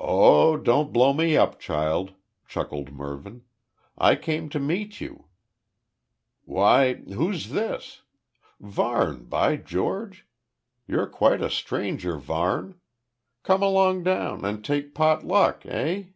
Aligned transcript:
"Oh 0.00 0.56
don't 0.56 0.92
blow 0.92 1.12
me 1.12 1.36
up, 1.36 1.60
child," 1.60 2.14
chuckled 2.48 2.90
Mervyn, 2.90 3.44
"I 3.96 4.16
came 4.16 4.48
to 4.48 4.58
meet 4.58 5.00
you. 5.00 5.26
Why 6.44 6.94
who's 6.94 7.50
this? 7.50 8.02
Varne, 8.58 9.22
by 9.26 9.54
George. 9.56 10.26
You're 10.88 11.06
quite 11.06 11.40
a 11.40 11.48
stranger, 11.48 12.16
Varne. 12.18 12.80
Come 13.44 13.62
along 13.62 14.02
down 14.02 14.44
and 14.44 14.64
take 14.64 14.96
pot 14.96 15.22
luck. 15.24 15.64
Eh?" 15.64 16.06